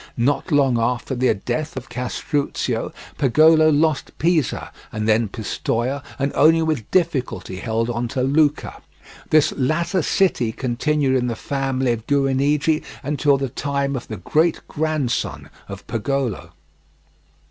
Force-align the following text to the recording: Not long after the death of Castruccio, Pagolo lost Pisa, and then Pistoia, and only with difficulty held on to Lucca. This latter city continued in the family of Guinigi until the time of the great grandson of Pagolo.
Not 0.17 0.51
long 0.51 0.79
after 0.79 1.13
the 1.13 1.35
death 1.35 1.77
of 1.77 1.87
Castruccio, 1.87 2.91
Pagolo 3.19 3.69
lost 3.69 4.17
Pisa, 4.17 4.71
and 4.91 5.07
then 5.07 5.27
Pistoia, 5.27 6.01
and 6.17 6.31
only 6.33 6.63
with 6.63 6.89
difficulty 6.89 7.57
held 7.57 7.87
on 7.87 8.07
to 8.07 8.23
Lucca. 8.23 8.81
This 9.29 9.51
latter 9.55 10.01
city 10.01 10.51
continued 10.53 11.15
in 11.15 11.27
the 11.27 11.35
family 11.35 11.91
of 11.91 12.07
Guinigi 12.07 12.81
until 13.03 13.37
the 13.37 13.49
time 13.49 13.95
of 13.95 14.07
the 14.07 14.17
great 14.17 14.61
grandson 14.67 15.51
of 15.69 15.85
Pagolo. 15.85 16.49